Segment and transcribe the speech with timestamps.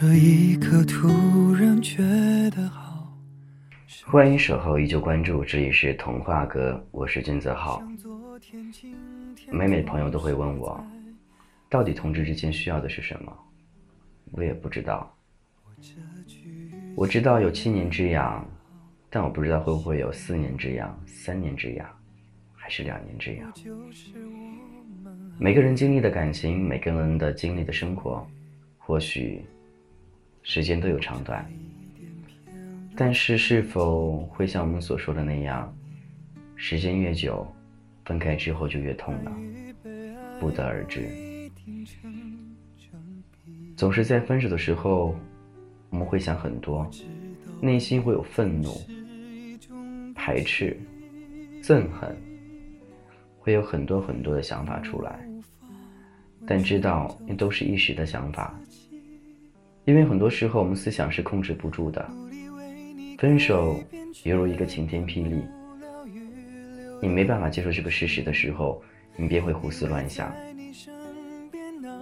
[0.00, 1.96] 这一刻突然觉
[2.50, 3.12] 得好。
[4.06, 7.82] 欢迎守候，依旧关注，这里是童话哥，我是君泽浩。
[9.50, 10.80] 每每朋友都会问我，
[11.68, 13.36] 到底同志之间需要的是什么？
[14.30, 15.12] 我也不知道。
[16.94, 18.48] 我知道有七年之痒，
[19.10, 21.84] 但我不知道会不会有四年之痒、三年之痒，
[22.54, 23.52] 还是两年之痒。
[25.40, 28.24] 每个人经历的感情，每个人的经历的生活，
[28.76, 29.44] 或许
[30.48, 31.46] 时间都有长短，
[32.96, 35.70] 但是是否会像我们所说的那样，
[36.56, 37.46] 时间越久，
[38.06, 39.30] 分开之后就越痛呢？
[40.40, 41.06] 不得而知。
[43.76, 45.14] 总是在分手的时候，
[45.90, 46.90] 我们会想很多，
[47.60, 48.70] 内心会有愤怒、
[50.14, 50.74] 排斥、
[51.62, 52.16] 憎恨，
[53.38, 55.28] 会有很多很多的想法出来。
[56.46, 58.58] 但知道那都是一时的想法，
[59.88, 62.06] 因为很多时候我们思想是控制不住的。
[63.16, 63.82] 分手
[64.24, 65.42] 犹如一个晴天霹雳，
[67.00, 68.82] 你没办法接受这个事实的时候，
[69.16, 70.30] 你便会胡思乱想。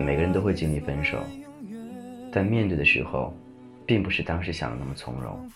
[0.01, 1.23] 每个人都会经历分手，
[2.33, 3.33] 但面对的时候，
[3.87, 5.49] 并不是当时想的那么从容。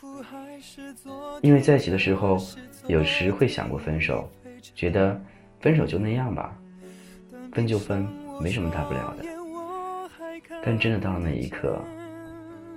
[1.43, 2.39] 因为在一起的时候，
[2.87, 4.31] 有时会想过分手，
[4.77, 5.21] 觉得
[5.59, 6.57] 分手就那样吧，
[7.51, 8.07] 分就分。
[8.41, 9.25] 没什么大不了的，
[10.65, 11.79] 但真的到了那一刻，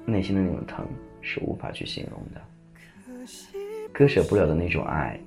[0.05, 0.85] 内心的那种疼
[1.21, 2.41] 是无法去形容的，
[3.93, 5.19] 割舍不了的那种爱，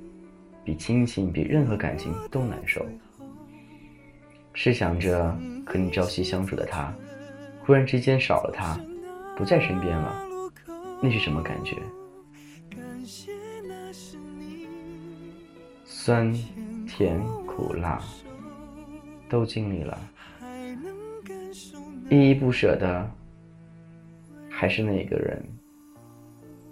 [0.64, 2.84] 比亲情比任何感情都难受。
[4.52, 6.92] 试想着和你朝夕相处的他，
[7.64, 8.78] 忽然之间少了他，
[9.36, 10.22] 不在身边了，
[11.02, 11.76] 那是什么感觉？
[15.84, 16.32] 酸、
[16.86, 18.00] 甜、苦、辣，
[19.28, 19.98] 都经历了。
[22.08, 23.10] 依依不舍的，
[24.58, 25.44] 还是那个人，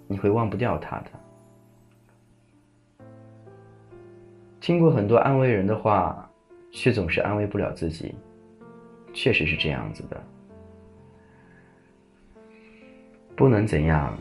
[0.07, 3.05] 你会忘不掉他的。
[4.59, 6.27] 听过很多安慰人的话，
[6.71, 8.15] 却总是安慰不了自己，
[9.13, 10.19] 确实是这样子的。
[13.35, 14.17] 不能怎样，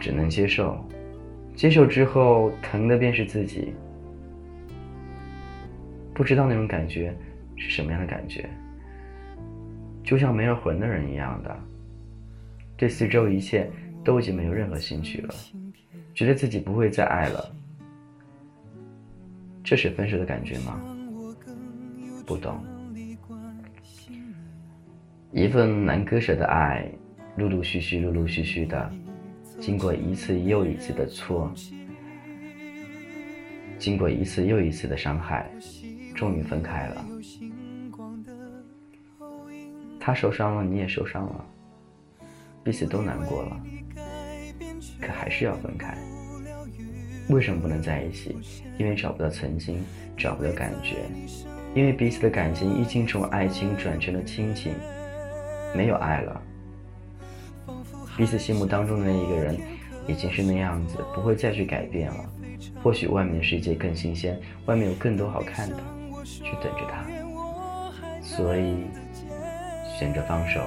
[0.00, 0.78] 只能接受，
[1.56, 3.74] 接受之后疼的便是自己，
[6.14, 7.12] 不知道那种感觉
[7.56, 8.48] 是什么样的感觉。
[10.04, 11.58] 就像没了魂的人一样的，
[12.76, 13.70] 对四周一切
[14.04, 15.34] 都已经没有任何兴趣了，
[16.14, 17.50] 觉得自己不会再爱了。
[19.64, 20.78] 这是分手的感觉吗？
[22.26, 22.62] 不懂。
[25.32, 26.86] 一份难割舍的爱，
[27.36, 28.92] 陆陆续续、陆陆续续的，
[29.58, 31.50] 经过一次又一次的错，
[33.78, 35.50] 经过一次又一次的伤害，
[36.14, 37.06] 终于分开了。
[40.06, 41.46] 他受伤了，你也受伤了，
[42.62, 43.58] 彼此都难过了，
[45.00, 45.96] 可还是要分开。
[47.30, 48.36] 为什么不能在一起？
[48.76, 49.82] 因为找不到曾经，
[50.14, 50.96] 找不到感觉，
[51.74, 54.74] 因为彼此的感情已经从爱情转成了亲情，
[55.74, 56.42] 没有爱了。
[58.14, 59.58] 彼此心目当中的那一个人，
[60.06, 62.30] 已经是那样子，不会再去改变了。
[62.82, 65.78] 或许外面的世界更新鲜，外面有更多好看的，
[66.22, 67.06] 去等着他。
[68.20, 68.84] 所以。
[70.04, 70.60] 选择放手，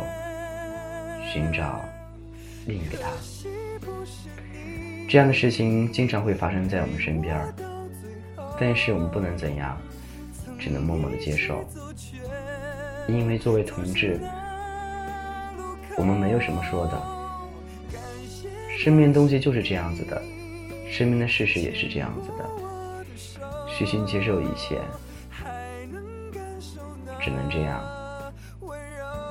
[1.32, 1.86] 寻找
[2.66, 3.08] 另一个他。
[5.08, 7.40] 这样的事情经常会发生在我们身边，
[8.60, 9.78] 但是我们不能怎样，
[10.58, 11.64] 只能默默的接受。
[13.08, 14.20] 因为作为同志，
[15.98, 17.00] 我们没有什么说的。
[18.80, 20.20] 身边东西就是这样子的，
[20.90, 24.82] 身边的事实也是这样子的，虚心接受一切，
[27.22, 27.97] 只能这样。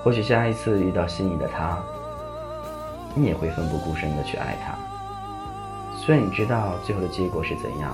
[0.07, 1.77] 或许下一次遇到心仪的他，
[3.13, 4.79] 你也会奋不顾身的去爱他。
[5.99, 7.93] 虽然你知道最后的结果是怎样，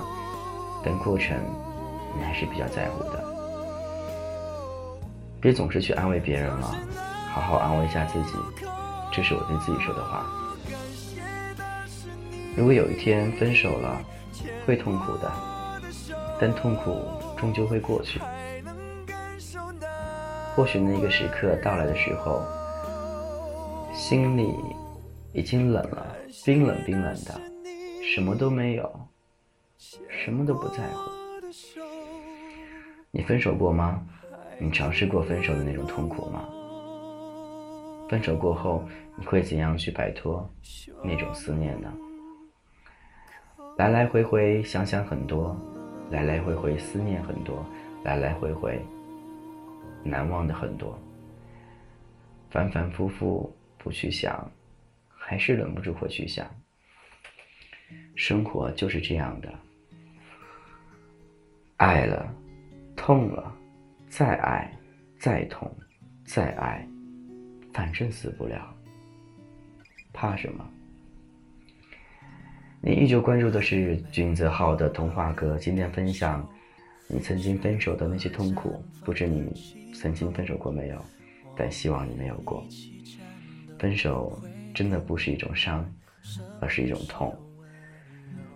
[0.85, 1.35] 但过程
[2.15, 3.23] 你还是比较在乎的。
[5.41, 6.75] 别总是去安慰别人了，
[7.33, 8.33] 好好安慰一下自己。
[9.11, 10.23] 这是我对自己说的话。
[12.55, 13.99] 如果有一天分手了，
[14.67, 15.31] 会痛苦的，
[16.39, 16.95] 但痛苦
[17.35, 18.21] 终究会过去。
[20.55, 22.41] 或许那个时刻到来的时候，
[23.91, 24.53] 心里
[25.33, 26.15] 已经冷了，
[26.45, 27.41] 冰冷冰冷的，
[28.03, 29.07] 什么都没有，
[30.09, 31.11] 什么都不在乎。
[33.09, 34.05] 你分手过吗？
[34.59, 36.47] 你尝试过分手的那种痛苦吗？
[38.07, 38.83] 分手过后，
[39.15, 40.47] 你会怎样去摆脱
[41.03, 41.91] 那种思念呢？
[43.77, 45.57] 来来回回想想很多，
[46.11, 47.65] 来来回回思念很多，
[48.03, 48.79] 来来回回。
[50.03, 50.99] 难忘的很多，
[52.49, 54.51] 反反复复不去想，
[55.09, 56.45] 还是忍不住会去想。
[58.15, 59.53] 生活就是这样的，
[61.77, 62.31] 爱了，
[62.95, 63.55] 痛了，
[64.09, 64.71] 再爱，
[65.17, 65.71] 再痛，
[66.25, 66.87] 再爱，
[67.73, 68.75] 反正死不了，
[70.11, 70.67] 怕什么？
[72.81, 76.47] 你依旧关注的是君子浩的童话歌，今天分享
[77.07, 78.83] 你曾经分手的那些痛苦。
[79.03, 79.51] 不知你
[79.93, 80.97] 曾经分手过没有？
[81.55, 82.63] 但希望你没有过。
[83.77, 84.41] 分手
[84.73, 85.85] 真的不是一种伤，
[86.59, 87.35] 而是一种痛。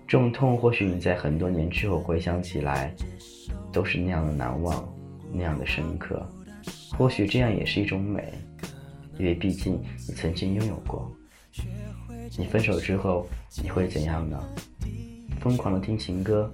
[0.07, 2.93] 这种痛，或许你在很多年之后回想起来，
[3.73, 4.87] 都是那样的难忘，
[5.31, 6.25] 那样的深刻。
[6.97, 8.33] 或许这样也是一种美，
[9.19, 9.73] 因为毕竟
[10.07, 11.11] 你曾经拥有过。
[12.37, 13.27] 你分手之后，
[13.61, 14.41] 你会怎样呢？
[15.41, 16.51] 疯狂的听情歌，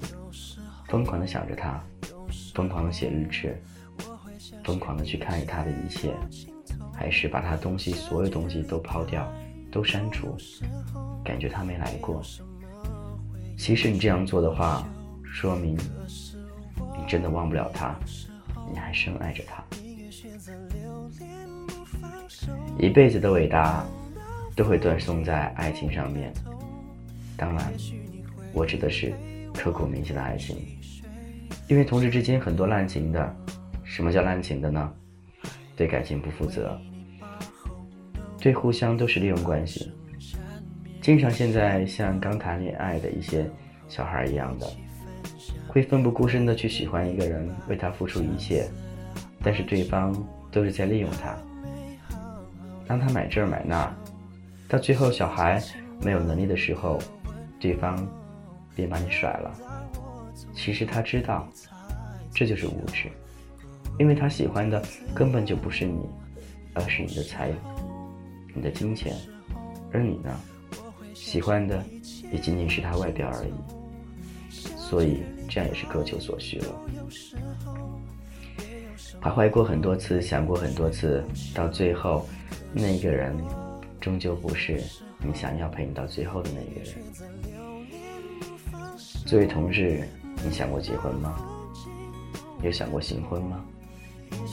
[0.94, 1.84] 疯狂的想着他，
[2.54, 3.60] 疯狂的写日志，
[4.64, 6.14] 疯狂的去看他的一切，
[6.94, 9.28] 还是把他东西所有东西都抛掉，
[9.72, 10.38] 都删除，
[11.26, 12.22] 感觉他没来过。
[13.58, 14.88] 其实你这样做的话，
[15.24, 17.96] 说明你真的忘不了他，
[18.72, 19.64] 你还深爱着他。
[22.78, 23.84] 一辈子的伟大。
[24.56, 26.32] 都会断送在爱情上面。
[27.36, 27.74] 当然，
[28.54, 29.12] 我指的是
[29.52, 30.56] 刻骨铭心的爱情，
[31.68, 33.36] 因为同事之间很多滥情的。
[33.84, 34.92] 什么叫滥情的呢？
[35.76, 36.80] 对感情不负责，
[38.40, 39.92] 对互相都是利用关系。
[41.02, 43.48] 经常现在像刚谈恋爱的一些
[43.88, 44.68] 小孩一样的，
[45.68, 48.68] 会奋不顾身的去喜欢一个人，为他付出一切，
[49.44, 50.16] 但是对方
[50.52, 51.36] 都是在利用他，
[52.88, 53.94] 让他买这买那。
[54.68, 55.62] 到最后，小孩
[56.02, 56.98] 没有能力的时候，
[57.60, 57.96] 对方
[58.74, 59.73] 便把你甩了。
[60.54, 61.48] 其实他知道，
[62.34, 63.10] 这就是无知，
[64.00, 64.82] 因为他喜欢的
[65.14, 66.00] 根本就不是你，
[66.74, 67.52] 而是你的财、
[68.54, 69.16] 你的金钱，
[69.92, 70.40] 而你呢，
[71.14, 71.84] 喜欢的
[72.32, 73.54] 也仅仅是他外表而已。
[74.50, 76.68] 所以这样也是各求所需了。
[79.22, 81.24] 徘徊过很多次，想过很多次，
[81.54, 82.28] 到最后，
[82.74, 83.36] 那个人。
[84.02, 84.84] 终究不是
[85.26, 87.63] 你想要陪你到最后的那个人。
[89.26, 90.08] 作为同志，
[90.44, 91.36] 你想过结婚吗？
[92.62, 93.64] 有想过新婚吗？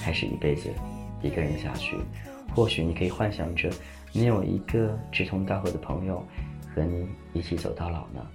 [0.00, 0.70] 还是一辈子
[1.22, 1.96] 一个人下去？
[2.54, 3.70] 或许你可以幻想着
[4.12, 6.24] 你有一个志同道合的朋友，
[6.74, 8.26] 和你一起走到老呢。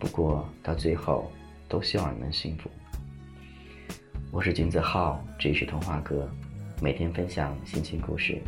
[0.00, 1.30] 不过到最后，
[1.68, 2.70] 都希望你能幸福。
[4.32, 6.28] 我是金子浩，这里是童话哥，
[6.82, 8.42] 每天分享心情故事。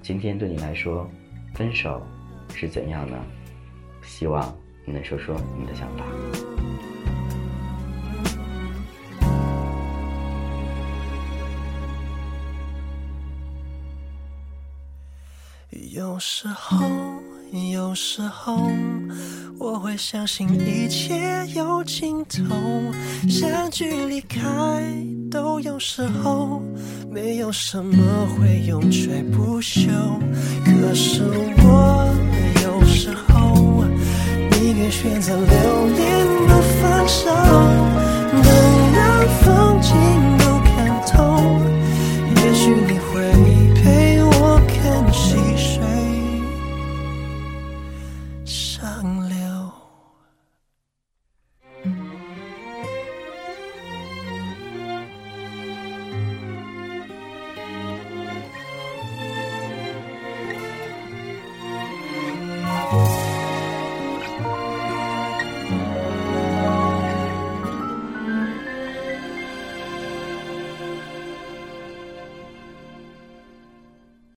[0.00, 1.08] 今天对你来说，
[1.54, 2.00] 分手
[2.54, 3.18] 是怎样呢？
[4.02, 4.56] 希望
[4.88, 6.04] 你能说说你的想法。
[15.92, 16.88] 有时候，
[17.70, 18.70] 有时候。
[19.60, 22.54] 我会相信一切有尽头，
[23.28, 24.38] 相聚离开
[25.28, 26.62] 都有时候，
[27.10, 29.90] 没有什么会永垂不朽。
[30.64, 32.08] 可是我
[32.62, 33.27] 有时候
[34.90, 37.28] 选择留恋不放手